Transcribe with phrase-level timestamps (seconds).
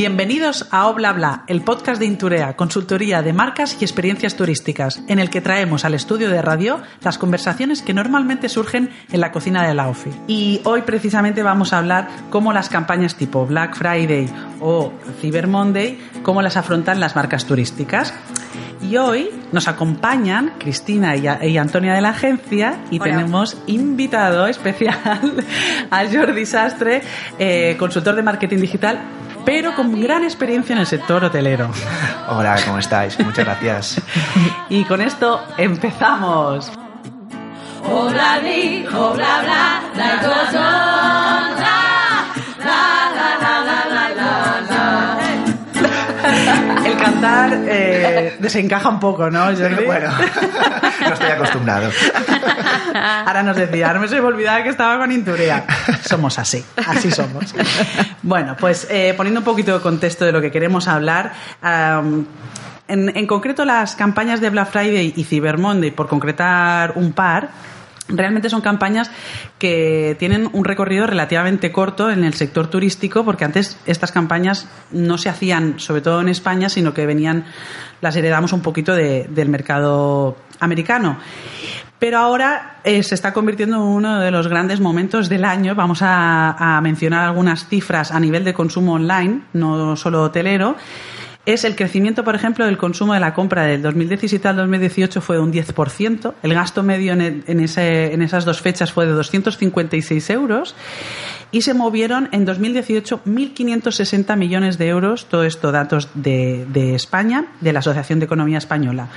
[0.00, 5.18] Bienvenidos a Obla Bla, el podcast de Inturea, consultoría de marcas y experiencias turísticas, en
[5.18, 9.68] el que traemos al estudio de radio las conversaciones que normalmente surgen en la cocina
[9.68, 10.10] de la OFI.
[10.26, 14.90] Y hoy precisamente vamos a hablar cómo las campañas tipo Black Friday o
[15.20, 18.14] Cyber Monday, cómo las afrontan las marcas turísticas.
[18.82, 23.10] Y hoy nos acompañan Cristina y, y Antonia de la agencia y Hola.
[23.12, 24.98] tenemos invitado especial
[25.90, 27.02] a Jordi Sastre,
[27.38, 28.98] eh, consultor de marketing digital,
[29.44, 31.70] pero con gran experiencia en el sector hotelero.
[32.28, 33.18] Hola, ¿cómo estáis?
[33.20, 34.00] Muchas gracias.
[34.70, 36.70] Y con esto empezamos.
[37.82, 38.86] Obla di,
[47.22, 49.84] eh, desencaja un poco, ¿no, Jordi?
[49.84, 50.10] Bueno,
[51.00, 51.90] no estoy acostumbrado.
[52.94, 55.64] Ahora nos decía, no me se me olvidaba que estaba con Inturea.
[56.04, 57.54] Somos así, así somos.
[58.22, 61.32] Bueno, pues eh, poniendo un poquito de contexto de lo que queremos hablar,
[61.62, 62.26] en,
[62.88, 67.50] en concreto las campañas de Black Friday y Cyber Monday, por concretar un par,
[68.12, 69.10] Realmente son campañas
[69.58, 75.16] que tienen un recorrido relativamente corto en el sector turístico, porque antes estas campañas no
[75.18, 77.44] se hacían, sobre todo en España, sino que venían,
[78.00, 81.18] las heredamos un poquito de- del mercado americano.
[81.98, 85.74] Pero ahora eh, se está convirtiendo en uno de los grandes momentos del año.
[85.74, 90.76] Vamos a, a mencionar algunas cifras a nivel de consumo online, no solo hotelero.
[91.46, 95.36] Es el crecimiento, por ejemplo, del consumo de la compra del 2017 al 2018 fue
[95.36, 96.34] de un 10%.
[96.42, 100.74] El gasto medio en, en ese- en esas dos fechas fue de 256 euros.
[101.50, 107.46] Y se movieron en 2018 1.560 millones de euros, todo esto datos de, de España,
[107.60, 109.08] de la Asociación de Economía Española.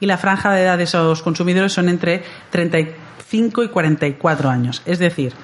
[0.00, 4.82] Y la franja de edad de esos consumidores son entre 35 y 44 años.
[4.86, 5.34] Es decir,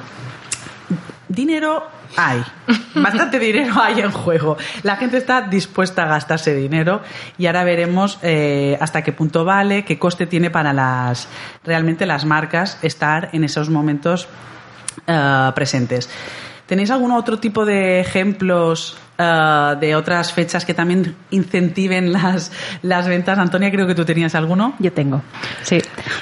[1.33, 1.85] dinero
[2.17, 2.43] hay.
[2.95, 4.57] Bastante dinero hay en juego.
[4.83, 7.01] La gente está dispuesta a gastarse dinero
[7.39, 11.29] y ahora veremos eh, hasta qué punto vale, qué coste tiene para las
[11.65, 14.29] realmente las marcas estar en esos momentos
[15.07, 16.09] eh, presentes.
[16.67, 23.09] ¿Tenéis algún otro tipo de ejemplos eh, de otras fechas que también incentiven las, las
[23.09, 23.39] ventas?
[23.39, 24.75] Antonia, creo que tú tenías alguno.
[24.79, 25.23] Yo tengo,
[25.63, 25.79] sí.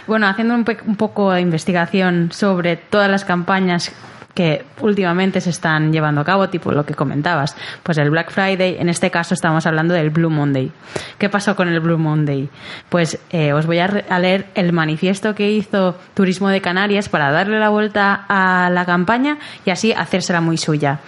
[0.06, 3.92] Bueno, haciendo un, un poco de investigación sobre todas las campañas
[4.40, 8.78] que últimamente se están llevando a cabo, tipo lo que comentabas, pues el Black Friday,
[8.78, 10.72] en este caso estamos hablando del Blue Monday.
[11.18, 12.48] ¿Qué pasó con el Blue Monday?
[12.88, 17.30] Pues eh, os voy a, a leer el manifiesto que hizo Turismo de Canarias para
[17.30, 19.36] darle la vuelta a la campaña
[19.66, 21.00] y así hacérsela muy suya.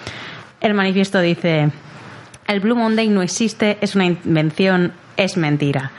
[0.60, 1.70] El manifiesto dice,
[2.46, 5.90] el Blue Monday no existe, es una invención, es mentira.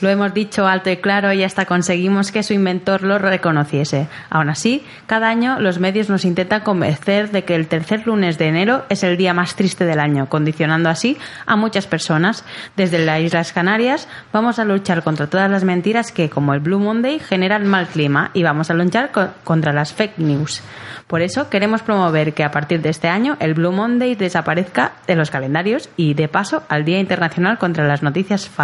[0.00, 4.08] Lo hemos dicho alto y claro y hasta conseguimos que su inventor lo reconociese.
[4.30, 8.48] Aún así, cada año los medios nos intentan convencer de que el tercer lunes de
[8.48, 11.16] enero es el día más triste del año, condicionando así
[11.46, 12.44] a muchas personas.
[12.76, 16.80] Desde las Islas Canarias vamos a luchar contra todas las mentiras que, como el Blue
[16.80, 20.62] Monday, generan mal clima y vamos a luchar co- contra las fake news.
[21.06, 25.14] Por eso queremos promover que a partir de este año el Blue Monday desaparezca de
[25.14, 28.61] los calendarios y de paso al Día Internacional contra las Noticias Falsas.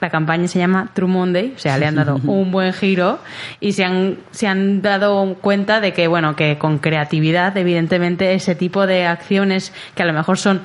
[0.00, 3.20] La campaña se llama True Monday, o sea, le han dado un buen giro
[3.60, 8.54] y se han, se han dado cuenta de que, bueno, que con creatividad, evidentemente, ese
[8.54, 10.62] tipo de acciones que a lo mejor son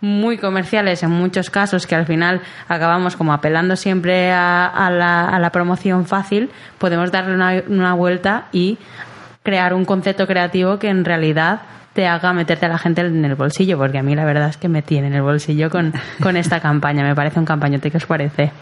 [0.00, 5.28] muy comerciales en muchos casos, que al final acabamos como apelando siempre a, a la,
[5.28, 8.78] a la promoción fácil, podemos darle una, una vuelta y
[9.42, 11.60] crear un concepto creativo que en realidad
[11.96, 14.58] te haga meterte a la gente en el bolsillo, porque a mí la verdad es
[14.58, 17.02] que me tiene en el bolsillo con, con esta campaña.
[17.02, 17.90] Me parece un campañote.
[17.90, 18.52] ¿Qué os parece?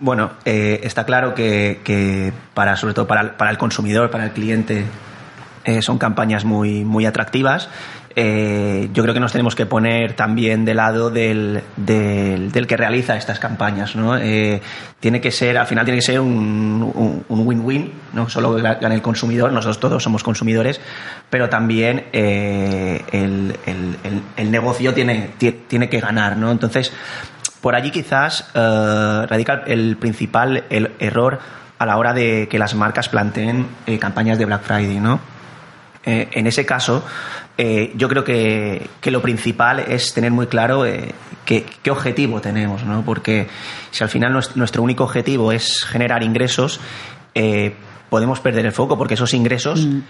[0.00, 4.30] Bueno, eh, está claro que, que para, sobre todo para, para el consumidor, para el
[4.30, 4.86] cliente,
[5.64, 7.68] eh, son campañas muy, muy atractivas.
[8.14, 12.76] Eh, yo creo que nos tenemos que poner también de lado del, del, del que
[12.76, 13.96] realiza estas campañas.
[13.96, 14.18] ¿no?
[14.18, 14.60] Eh,
[15.00, 19.50] tiene que ser, al final tiene que ser un win-win, no solo gane el consumidor,
[19.50, 20.78] nosotros todos somos consumidores,
[21.30, 26.36] pero también eh, el, el- el- negocio tiene, tie- tiene que ganar.
[26.36, 26.50] ¿no?
[26.50, 26.92] Entonces,
[27.62, 30.64] por allí quizás eh, radica el principal
[30.98, 31.38] error
[31.78, 33.66] a la hora de que las marcas planteen
[33.98, 35.18] campañas de Black Friday, ¿no?
[36.04, 37.04] Eh, en ese caso,
[37.58, 41.14] eh, yo creo que, que, lo principal es tener muy claro eh,
[41.44, 43.04] qué, qué, objetivo tenemos, ¿no?
[43.04, 43.46] Porque
[43.90, 46.80] si al final nuestro, nuestro único objetivo es generar ingresos,
[47.34, 47.74] eh,
[48.08, 50.00] podemos perder el foco porque esos ingresos mm.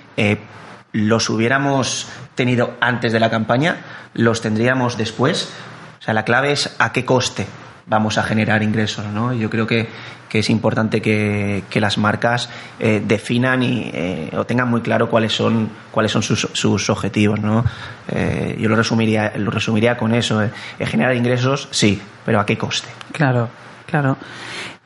[0.93, 3.83] los hubiéramos tenido antes de la campaña,
[4.15, 5.53] los tendríamos después.
[6.01, 7.47] O sea, la clave es a qué coste
[7.87, 9.33] vamos a generar ingresos, ¿no?
[9.33, 9.89] Yo creo que,
[10.33, 12.49] que es importante que, que las marcas
[12.81, 17.39] eh, definan y, eh, o tengan muy claro cuáles son, cuáles son sus, sus objetivos.
[17.39, 17.63] ¿no?
[18.09, 20.43] Eh, yo lo resumiría, lo resumiría con eso.
[20.79, 22.89] Generar ingresos, sí, pero ¿a qué coste?
[23.13, 23.51] Claro,
[23.85, 24.17] claro.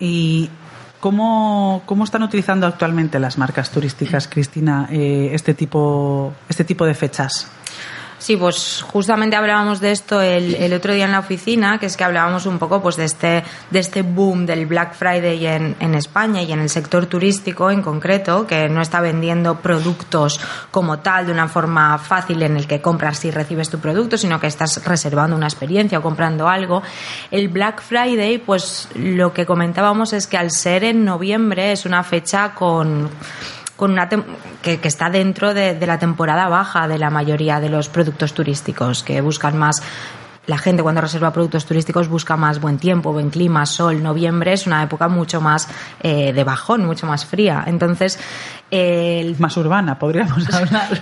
[0.01, 0.51] Y
[0.99, 7.49] ¿Cómo, ¿Cómo, están utilizando actualmente las marcas turísticas, Cristina, este, tipo, este tipo de fechas?
[8.19, 11.97] Sí, pues justamente hablábamos de esto el, el, otro día en la oficina, que es
[11.97, 15.95] que hablábamos un poco pues de este, de este boom del Black Friday en, en
[15.95, 20.41] España y en el sector turístico en concreto, que no está vendiendo productos
[20.71, 24.41] como tal de una forma fácil en el que compras y recibes tu producto, sino
[24.41, 26.83] que estás reservando una experiencia o comprando algo.
[27.31, 32.03] El Black Friday, pues lo que comentábamos es que al ser en noviembre es una
[32.03, 33.11] fecha con
[33.77, 37.69] con una que, que, está dentro de, de, la temporada baja de la mayoría de
[37.69, 39.83] los productos turísticos, que buscan más.
[40.47, 44.01] La gente cuando reserva productos turísticos busca más buen tiempo, buen clima, sol.
[44.01, 45.69] Noviembre es una época mucho más
[46.01, 47.65] eh, de bajón, mucho más fría.
[47.67, 48.19] Entonces,
[48.71, 49.37] el...
[49.39, 51.01] más urbana, podríamos hablar.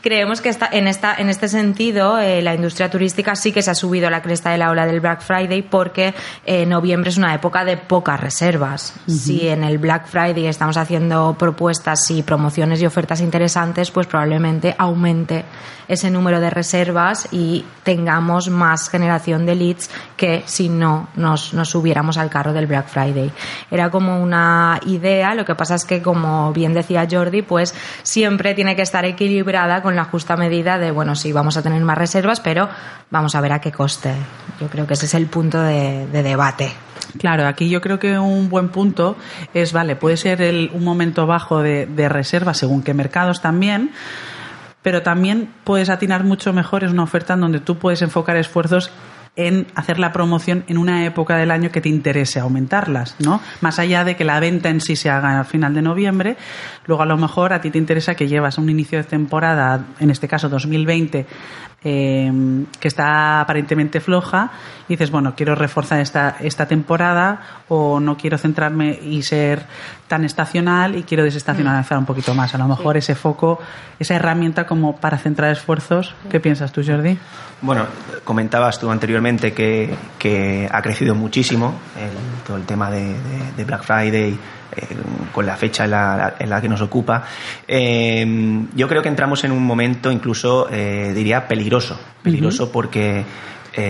[0.00, 3.70] Creemos que está, en, esta, en este sentido eh, la industria turística sí que se
[3.70, 6.14] ha subido a la cresta de la ola del Black Friday porque
[6.46, 8.94] eh, noviembre es una época de pocas reservas.
[9.06, 9.18] Uh -huh.
[9.18, 14.74] Si en el Black Friday estamos haciendo propuestas y promociones y ofertas interesantes, pues probablemente
[14.78, 15.44] aumente
[15.88, 21.70] ese número de reservas y tengamos más generación de leads que si no nos, nos
[21.70, 23.32] subiéramos al carro del Black Friday.
[23.70, 28.54] Era como una idea, lo que pasa es que como bien decía Jordi, pues siempre
[28.54, 31.98] tiene que estar equilibrada con la justa medida de, bueno, sí, vamos a tener más
[31.98, 32.68] reservas, pero
[33.10, 34.14] vamos a ver a qué coste.
[34.60, 36.72] Yo creo que ese es el punto de, de debate.
[37.18, 39.16] Claro, aquí yo creo que un buen punto
[39.54, 43.92] es, vale, puede ser el, un momento bajo de, de reservas según qué mercados también,
[44.82, 48.90] pero también puedes atinar mucho mejor, es una oferta en donde tú puedes enfocar esfuerzos
[49.38, 53.40] en hacer la promoción en una época del año que te interese aumentarlas, ¿no?
[53.60, 56.36] Más allá de que la venta en sí se haga al final de noviembre,
[56.86, 60.10] luego a lo mejor a ti te interesa que llevas un inicio de temporada, en
[60.10, 61.24] este caso 2020,
[61.88, 64.50] eh, que está aparentemente floja,
[64.88, 69.66] y dices, bueno, quiero reforzar esta, esta temporada o no quiero centrarme y ser
[70.06, 72.54] tan estacional y quiero desestacionalizar un poquito más.
[72.54, 73.58] A lo mejor ese foco,
[73.98, 77.18] esa herramienta como para centrar esfuerzos, ¿qué piensas tú, Jordi?
[77.60, 77.86] Bueno,
[78.24, 83.64] comentabas tú anteriormente que, que ha crecido muchísimo el, todo el tema de, de, de
[83.64, 84.38] Black Friday,
[84.76, 84.86] eh,
[85.32, 87.24] con la fecha en la, en la que nos ocupa.
[87.66, 91.98] Eh, yo creo que entramos en un momento incluso, eh, diría, peligroso.
[92.22, 92.72] Peligroso uh -huh.
[92.72, 93.24] porque...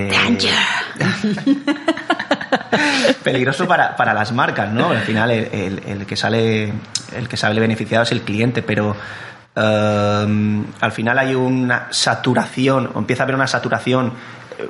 [3.22, 4.90] peligroso para, para, las marcas, ¿no?
[4.90, 6.74] Al final el, el, el, que sale
[7.16, 12.98] el que sale beneficiado es el cliente, pero uh, al final hay una saturación, o
[12.98, 14.12] empieza a haber una saturación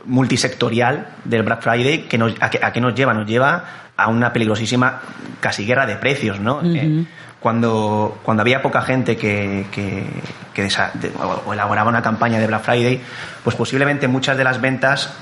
[0.05, 3.65] multisectorial del Black Friday que nos, a, que, a que nos lleva, nos lleva
[3.99, 5.01] a una peligrosísima
[5.41, 6.59] casi guerra de precios, ¿no?
[6.59, 6.77] Uh -huh.
[6.77, 7.07] eh,
[7.41, 10.07] cuando, cuando había poca gente que, que,
[10.55, 13.01] que desa, de, o, o elaboraba una campaña de Black Friday,
[13.45, 15.13] pues posiblemente muchas de las ventas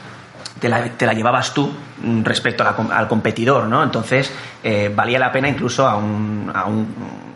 [0.61, 1.71] te la, te la, llevabas tú
[2.23, 3.83] respecto la, al competidor, ¿no?
[3.83, 4.33] Entonces,
[4.63, 6.87] eh, valía la pena incluso a un, a un,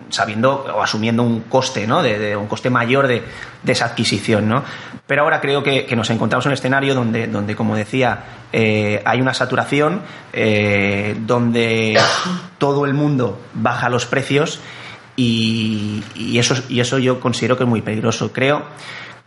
[0.09, 2.03] sabiendo o asumiendo un coste, ¿no?
[2.03, 3.23] De, un coste mayor de,
[3.63, 4.63] de, esa adquisición, ¿no?
[5.07, 9.03] Pero ahora creo que, que, nos encontramos en un escenario donde, donde como decía, eh,
[9.05, 11.99] hay una saturación, eh, donde
[12.59, 14.61] todo el mundo baja los precios
[15.17, 18.33] y, y, eso, y eso yo considero que es muy peligroso.
[18.33, 18.65] Creo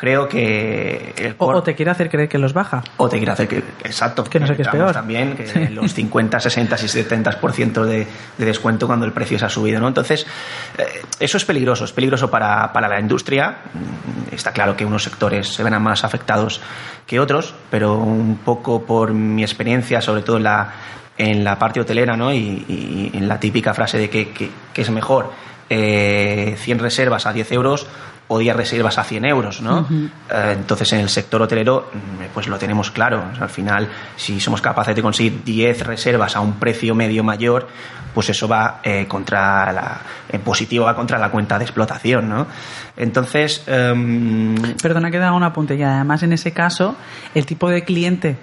[0.03, 3.31] creo que el o, o, te quiere hacer creer que los baja o te quiere
[3.31, 5.67] hacer que exacto que no sé qué es peor también que sí.
[5.69, 7.31] los 50 60 y 70
[7.85, 8.05] de,
[8.37, 10.27] de descuento cuando el precio se ha subido no entonces
[10.77, 15.03] eh, eso es peligroso es peligroso para, para la industria mm, está claro que unos
[15.03, 16.59] sectores se ven más afectados
[17.07, 20.73] que otros pero un poco por mi experiencia sobre todo en la
[21.17, 22.33] en la parte hotelera ¿no?
[22.33, 25.31] y, y en la típica frase de que, que, que es mejor
[25.69, 27.87] eh, 100 reservas a 10 euros
[28.27, 29.79] o 10 reservas a 100 euros, ¿no?
[29.79, 30.09] Uh -huh.
[30.31, 31.91] eh, entonces, en el sector hotelero,
[32.33, 33.23] pues lo tenemos claro.
[33.31, 37.23] O sea, al final, si somos capaces de conseguir 10 reservas a un precio medio
[37.23, 37.67] mayor,
[38.13, 42.47] pues eso va eh, contra la, en positivo va contra la cuenta de explotación, ¿no?
[42.95, 44.55] Entonces, um...
[44.81, 46.95] perdona que da una apunte y además en ese caso
[47.33, 48.37] el tipo de cliente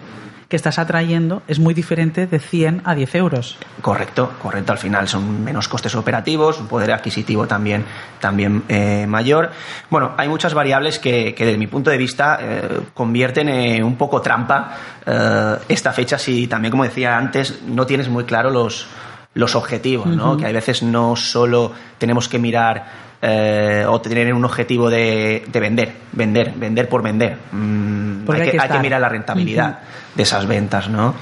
[0.50, 3.56] que estás atrayendo es muy diferente de 100 a 10 euros.
[3.80, 4.72] Correcto, correcto.
[4.72, 7.84] Al final son menos costes operativos, un poder adquisitivo también,
[8.18, 9.52] también eh, mayor.
[9.90, 13.94] Bueno, hay muchas variables que, que desde mi punto de vista eh, convierten en un
[13.94, 14.76] poco trampa
[15.06, 18.88] eh, esta fecha si también, como decía antes, no tienes muy claro los,
[19.34, 20.36] los objetivos, ¿no?
[20.36, 25.60] Que hay veces no solo tenemos que mirar eh, o tener un objetivo de, de
[25.60, 27.36] vender, vender, vender por vender.
[27.52, 29.78] Mm, Porque hay, que, hay mirar la rentabilidad
[30.14, 31.14] de esas ventas, ¿no?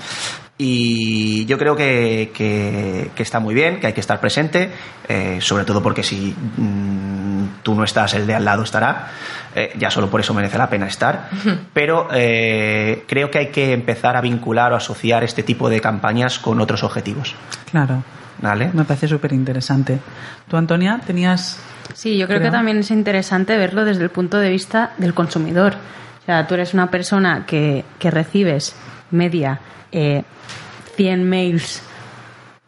[0.61, 4.71] Y yo creo que, que- que está muy bien, que hay que estar presente,
[5.09, 9.09] eh, sobre todo porque si mm, tú no estás, el de al lado estará.
[9.55, 11.31] Eh, ya solo por eso merece la pena estar.
[11.73, 16.39] Pero eh, creo que hay que empezar a vincular o asociar este tipo de campañas
[16.41, 17.35] con otros objetivos.
[17.71, 18.03] Claro,
[18.41, 18.71] ¿Vale?
[18.73, 19.99] me parece súper interesante.
[20.49, 21.61] ¿Tú, Antonia, tenías...?
[21.95, 22.51] Sí, yo creo, Creo.
[22.51, 25.75] que también es interesante verlo desde el punto de vista del consumidor.
[26.23, 28.77] O sea, tú eres una persona que, que recibes
[29.11, 29.59] media
[29.91, 30.23] eh,
[30.97, 31.83] 100 mails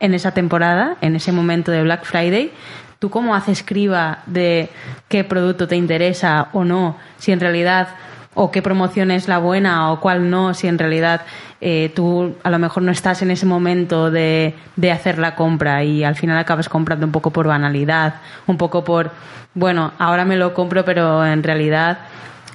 [0.00, 2.52] en esa temporada, en ese momento de Black Friday.
[2.98, 4.70] ¿Tú cómo haces criba de
[5.08, 6.96] qué producto te interesa o no?
[7.18, 7.88] Si en realidad,
[8.34, 11.22] o qué promoción es la buena o cuál no, si en realidad
[11.60, 15.82] eh, tú a lo mejor no estás en ese momento de, de hacer la compra
[15.82, 18.14] y al final acabas comprando un poco por banalidad,
[18.46, 19.10] un poco por,
[19.54, 21.98] bueno, ahora me lo compro, pero en realidad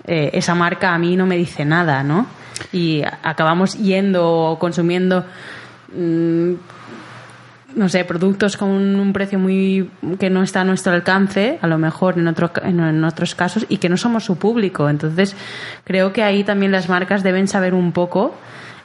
[0.06, 2.28] eh, esa marca a mí no me dice nada, ¿no?
[2.72, 5.26] Y acabamos yendo o consumiendo
[5.94, 6.54] mm,
[7.76, 9.90] no sé, productos con un precio muy
[10.20, 13.78] que no está a nuestro alcance, a lo mejor en, otro, en, otros casos, y
[13.78, 14.90] que no somos su público.
[14.90, 15.36] Entonces,
[15.84, 18.34] creo que ahí también las marcas deben saber un poco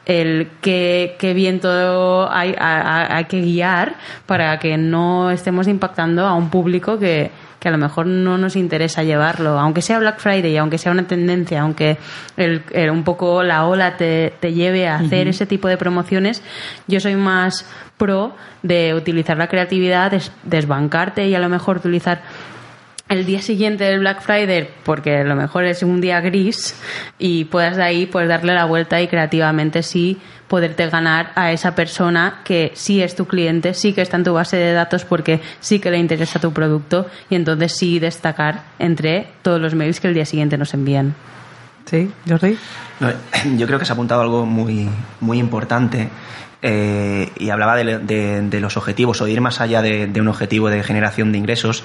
[0.06, 3.94] el qué, qué viento hay, a- hay que guiar
[4.26, 7.30] para que no estemos impactando a un público que,
[7.60, 11.06] que a lo mejor no nos interesa llevarlo, aunque sea Black Friday, aunque sea una
[11.06, 11.98] tendencia, aunque
[12.36, 16.42] el, el- un poco la ola te, te lleve a hacer ese tipo de promociones,
[16.88, 17.66] yo soy más
[17.98, 22.22] pro de utilizar la creatividad, des- desbancarte y a lo mejor utilizar
[23.10, 26.80] el día siguiente del Black Friday, porque a lo mejor es un día gris,
[27.18, 31.74] y puedas de ahí pues darle la vuelta y creativamente sí poderte ganar a esa
[31.74, 35.40] persona que sí es tu cliente, sí que está en tu base de datos porque
[35.60, 40.08] sí que le interesa tu producto y entonces sí destacar entre todos los mails que
[40.08, 41.14] el día siguiente nos envían.
[41.86, 42.56] ¿Sí, Jordi?
[43.00, 43.08] No,
[43.56, 44.88] Yo creo que se ha apuntado algo muy,
[45.20, 46.08] muy importante
[46.62, 50.82] eh, y hablaba de, los objetivos o de ir más allá de, un objetivo de
[50.82, 51.84] generación de ingresos.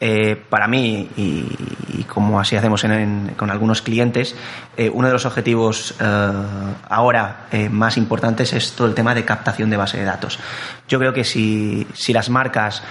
[0.00, 4.34] Eh, para mí, y, como así hacemos en- con algunos clientes,
[4.76, 5.94] eh, uno de los objetivos
[6.88, 10.38] ahora más importantes es todo el tema de captación de base de datos.
[10.88, 12.82] Yo creo que si, si las marcas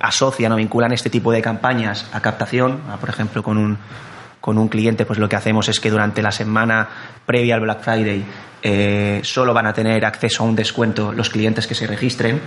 [0.00, 3.78] asocian o vinculan este tipo de campañas a captación, a, por ejemplo, con un,
[4.44, 6.86] con un cliente, pues lo que hacemos es que durante la semana
[7.24, 8.22] previa al Black Friday
[8.62, 12.42] eh, solo van a tener acceso a un descuento los clientes que se registren.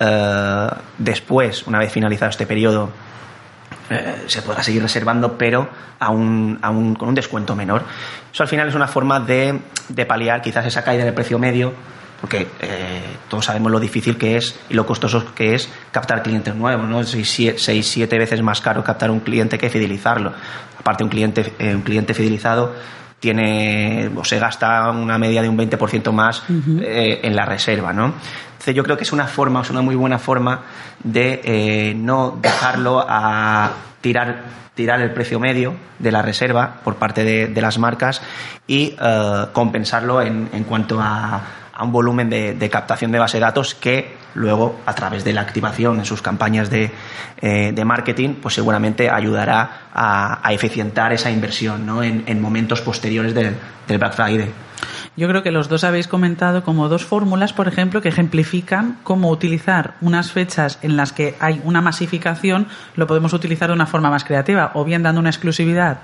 [0.00, 2.88] Eh, después, una vez finalizado este periodo,
[3.90, 5.68] eh, se podrá seguir reservando, pero
[6.00, 7.82] a un- a un- con un descuento menor.
[8.32, 11.74] Eso al final es una forma de, de paliar quizás esa caída del precio medio,
[12.20, 16.54] porque eh, todos sabemos lo difícil que es y lo costoso que es captar clientes
[16.54, 17.04] nuevos, ¿no?
[17.04, 20.32] Seis, seis, siete veces más caro captar un cliente que fidelizarlo.
[20.78, 22.74] Aparte, un cliente, eh, un cliente fidelizado
[23.20, 28.14] tiene o se gasta una media de un 20% más eh, en la reserva, ¿no?
[28.52, 30.62] Entonces yo creo que es una forma, es una muy buena forma
[31.02, 33.70] de eh, no dejarlo a
[34.00, 38.22] tirar tirar el precio medio de la reserva por parte de, de las marcas
[38.68, 38.94] y
[39.52, 41.42] compensarlo en, en cuanto a,
[41.78, 45.42] a un volumen de, captación de base de datos que luego a través de la
[45.42, 46.90] activación en sus campañas de,
[47.40, 52.02] eh, marketing pues seguramente ayudará a, a eficientar esa inversión ¿no?
[52.02, 53.54] en, en momentos posteriores del
[53.86, 54.52] Black Friday.
[55.18, 59.30] Yo creo que los dos habéis comentado como dos fórmulas, por ejemplo, que ejemplifican cómo
[59.30, 64.10] utilizar unas fechas en las que hay una masificación, lo podemos utilizar de una forma
[64.10, 65.98] más creativa, o bien dando una exclusividad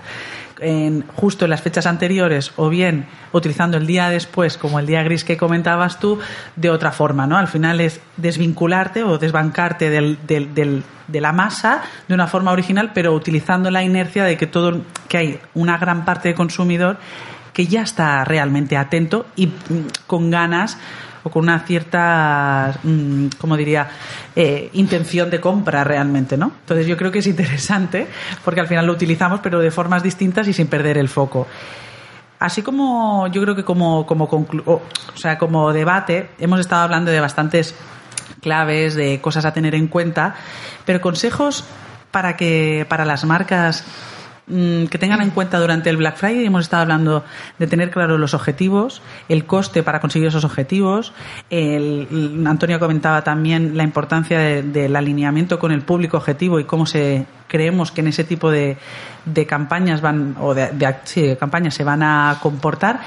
[0.58, 5.04] en, justo en las fechas anteriores, o bien utilizando el día después, como el día
[5.04, 6.18] gris que comentabas tú,
[6.56, 7.36] de otra forma, ¿no?
[7.38, 12.50] Al final es desvincularte o desbancarte del, del- del- de la masa de una forma
[12.50, 16.96] original, pero utilizando la inercia de que todo, que hay una gran parte de consumidor
[17.54, 19.52] que ya está realmente atento y mm,
[20.06, 20.76] con ganas
[21.22, 23.88] o con una cierta, mm, como diría,
[24.36, 26.52] eh, intención de compra realmente, ¿no?
[26.60, 28.06] Entonces yo creo que es interesante
[28.44, 31.46] porque al final lo utilizamos pero de formas distintas y sin perder el foco.
[32.38, 34.24] Así como yo creo que como, como,
[34.66, 34.82] o
[35.14, 37.74] sea, como debate hemos estado hablando de bastantes
[38.42, 40.34] claves, de cosas a tener en cuenta,
[40.84, 41.64] pero consejos
[42.10, 43.84] para que para las marcas
[44.46, 46.44] que tengan en cuenta durante el Black Friday.
[46.44, 47.24] Hemos estado hablando
[47.58, 51.12] de tener claros los objetivos, el coste para conseguir esos objetivos.
[51.50, 56.84] El, Antonio comentaba también la importancia de- del alineamiento con el público objetivo y cómo
[56.86, 58.76] se creemos que en ese tipo de,
[59.24, 63.00] de campañas van o de, campañas se van a comportar.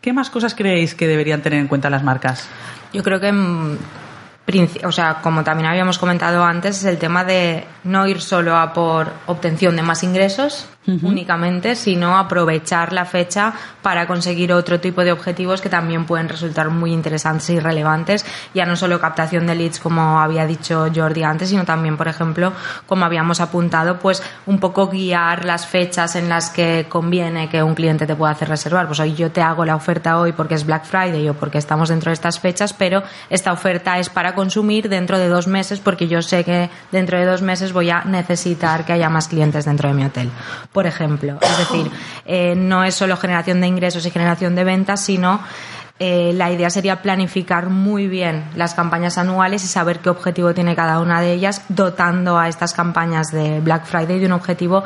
[0.00, 2.48] ¿Qué más cosas creéis que deberían tener en cuenta las marcas?
[2.92, 3.76] Yo creo que, mm,
[4.84, 8.72] o sea, como también habíamos comentado antes, es el tema de no ir solo a
[8.72, 10.66] por obtención de más ingresos
[11.02, 16.70] únicamente, sino aprovechar la fecha para conseguir otro tipo de objetivos que también pueden resultar
[16.70, 21.48] muy interesantes y relevantes, ya no solo captación de leads, como había dicho Jordi antes,
[21.48, 22.52] sino también, por ejemplo,
[22.86, 27.74] como habíamos apuntado, pues un poco guiar las fechas en las que conviene que un
[27.74, 28.86] cliente te pueda hacer reservar.
[28.86, 31.88] Pues hoy yo te hago la oferta hoy porque es Black Friday o porque estamos
[31.88, 36.08] dentro de estas fechas, pero esta oferta es para consumir dentro de dos meses porque
[36.08, 39.88] yo sé que dentro de dos meses voy a necesitar que haya más clientes dentro
[39.88, 40.30] de mi hotel,
[40.86, 41.38] ejemplo.
[41.40, 41.90] Es decir,
[42.24, 45.40] eh, no es solo generación de ingresos y generación de ventas, sino
[46.00, 50.74] eh, la idea sería planificar muy bien las campañas anuales y saber qué objetivo tiene
[50.74, 54.82] cada una de ellas, dotando a estas campañas de Black Friday de un objetivo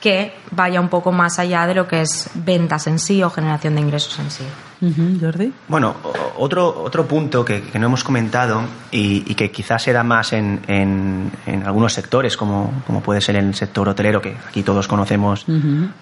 [0.00, 3.74] que vaya un poco más allá de lo que es ventas en sí o generación
[3.74, 4.44] de ingresos en sí.
[4.80, 5.52] Ujú, Jordi.
[5.66, 5.96] Bueno,
[6.36, 8.60] otro, otro punto que, que no hemos comentado
[8.92, 13.20] y, y que quizás se da más en, en- en algunos sectores, como, como puede
[13.20, 15.44] ser el sector hotelero, que aquí todos conocemos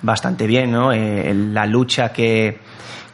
[0.02, 0.92] bastante bien, ¿no?
[0.92, 2.60] Eh, la lucha que,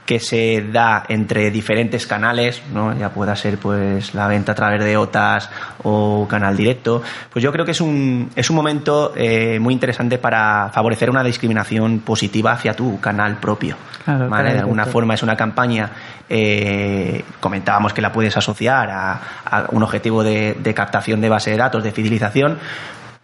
[0.07, 2.97] que se da entre diferentes canales, ¿no?
[2.99, 5.49] ya pueda ser pues la venta a través de OTAS
[5.85, 10.19] o canal directo, pues yo creo que es un, es un momento eh, muy interesante
[10.19, 13.77] para favorecer una discriminación positiva hacia tu canal propio.
[14.05, 14.43] Claro, ¿vale?
[14.43, 15.91] canal De alguna forma es una campaña,
[16.29, 21.53] eh, comentábamos que la puedes asociar a, a un objetivo de, de captación de base
[21.53, 22.59] de datos, de fidelización,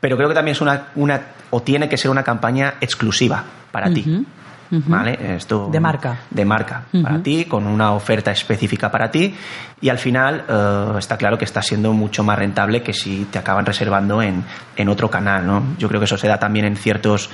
[0.01, 1.21] pero creo que también es una, una
[1.51, 3.43] o tiene que ser una campaña exclusiva
[3.73, 4.25] para ti.
[4.71, 5.37] ¿Vale?
[5.37, 6.21] Esto, De marca.
[6.31, 9.35] De marca, para ti, con una oferta específica para ti.
[9.81, 13.39] Y al final eh, está claro que está siendo mucho más rentable que si te
[13.39, 14.45] acaban reservando en,
[14.77, 15.47] en otro canal.
[15.47, 15.63] ¿no?
[15.79, 17.31] Yo creo que eso se da también en ciertos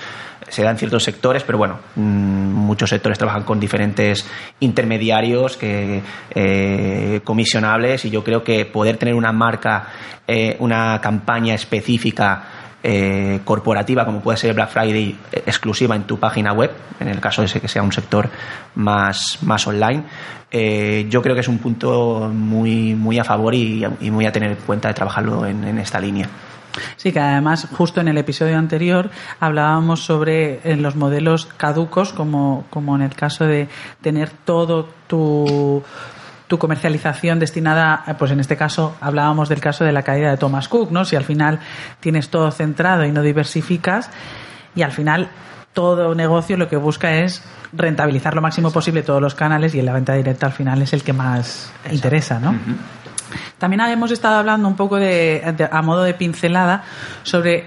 [0.49, 4.27] se da en ciertos sectores, pero bueno, mm, muchos sectores trabajan con diferentes
[4.61, 9.89] intermediarios que eh, comisionables y yo creo que poder tener una marca,
[10.27, 12.45] eh, una campaña específica
[12.87, 16.71] eh, corporativa, como puede ser Black Friday, eh, exclusiva en tu página web,
[17.01, 18.29] en el caso de ese que sea un sector
[18.75, 20.05] más, más online,
[20.51, 24.33] eh, yo creo que es un punto muy, muy a favor y, y muy a
[24.33, 26.29] tener en cuenta de trabajarlo en, en esta línea.
[26.97, 29.09] Sí, que además justo en el episodio anterior
[29.41, 33.69] hablábamos sobre eh, los modelos caducos, como, como en el caso de
[34.03, 35.83] tener todo tu,
[36.55, 40.37] tu comercialización destinada, eh, pues en este caso hablábamos del caso de la caída de
[40.37, 41.05] Thomas Cook, ¿no?
[41.05, 41.59] Si al final
[41.99, 44.09] tienes todo centrado y no diversificas
[44.77, 45.31] y al final
[45.73, 49.87] todo negocio lo que busca es rentabilizar lo máximo posible todos los canales y en
[49.87, 52.55] la venta directa al final es el que más interesa, ¿no?
[53.59, 56.85] También hemos estado hablando un poco de, de- a modo de pincelada
[57.25, 57.67] sobre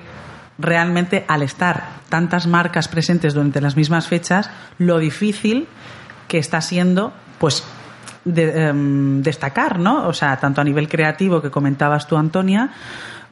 [0.58, 5.68] realmente al estar tantas marcas presentes durante las mismas fechas, lo difícil
[6.30, 7.66] que está siendo, pues,
[8.34, 10.08] de- em, destacar, ¿no?
[10.08, 12.70] O sea, tanto a nivel creativo que comentabas tú, Antonia,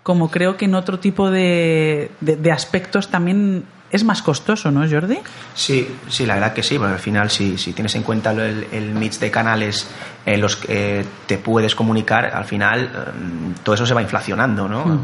[0.03, 4.87] como creo que en otro tipo de, de- de aspectos también es más costoso, ¿no,
[4.89, 5.19] Jordi?
[5.53, 8.67] Sí, sí, la verdad que sí, porque al final si, si tienes en cuenta el,
[8.71, 9.87] el mix de canales
[10.25, 12.89] en los que eh, te puedes comunicar, al final eh,
[13.63, 14.99] todo eso se va inflacionando, ¿no?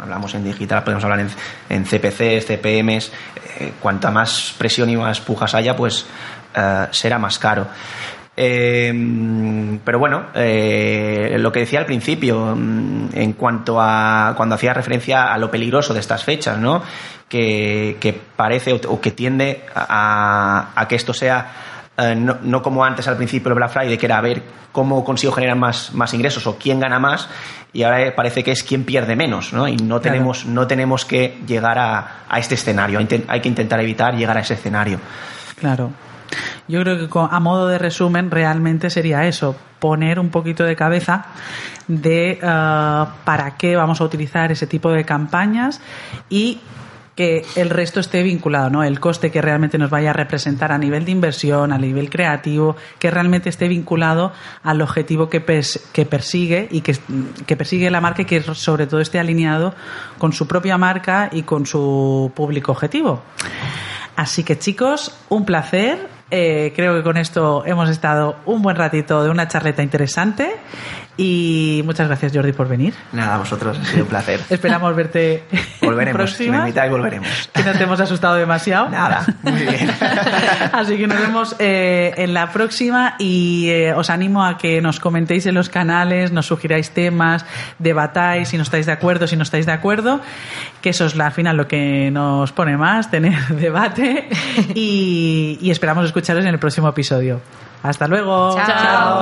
[0.00, 1.28] Hablamos en digital, podemos hablar en,
[1.68, 3.12] en CPCs, CPMs,
[3.60, 6.06] eh, cuanta más presión y más pujas haya, pues
[6.54, 7.68] eh, será más caro.
[8.44, 14.74] Eh, pero bueno, eh, lo que decía al principio, mm, en cuanto a cuando hacía
[14.74, 16.82] referencia a lo peligroso de estas fechas, ¿no?
[17.28, 21.52] Que, que parece o, que tiende a, a que esto sea
[21.96, 25.04] eh, no, no como antes al principio el Black Friday, que era a ver cómo
[25.04, 27.28] consigo generar más, más ingresos o quién gana más,
[27.72, 29.68] y ahora parece que es quién pierde menos, ¿no?
[29.68, 30.00] Y no Claro.
[30.00, 34.40] tenemos, no tenemos que llegar a, a este escenario, hay que intentar evitar llegar a
[34.40, 34.98] ese escenario.
[35.60, 35.90] Claro.
[36.68, 41.26] Yo creo que a modo de resumen realmente sería eso, poner un poquito de cabeza
[41.88, 45.80] de eh, para qué vamos a utilizar ese tipo de campañas
[46.30, 46.60] y
[47.14, 48.82] que el resto esté vinculado, ¿no?
[48.82, 52.74] El coste que realmente nos vaya a representar a nivel de inversión, a nivel creativo,
[52.98, 58.22] que realmente esté vinculado al objetivo que, pers- que persigue y que persigue la marca
[58.22, 59.74] y que sobre todo esté alineado
[60.16, 63.20] con su propia marca y con su público objetivo.
[64.16, 66.08] Así que chicos, un placer.
[66.34, 70.50] Eh, creo que con esto hemos estado un buen ratito de una charleta interesante
[71.16, 72.94] Y muchas gracias, Jordi, por venir.
[73.12, 74.40] Nada, a vosotros, ha sido un placer.
[74.50, 75.44] Esperamos verte
[75.82, 77.50] Volveremos, si me invitáis volveremos.
[77.52, 78.88] Que no te hemos asustado demasiado.
[78.88, 79.90] Nada, muy bien.
[80.72, 85.00] Así que nos vemos eh, en la próxima y eh, os animo a que nos
[85.00, 87.44] comentéis en los canales, nos sugiráis temas,
[87.78, 90.20] debatáis si no estáis de acuerdo, si no estáis de acuerdo,
[90.80, 94.28] que eso es la- al final lo que nos pone más, tener debate
[94.74, 97.40] y, y esperamos escucharos en el próximo episodio.
[97.82, 98.54] Hasta luego.
[98.64, 99.21] Chao.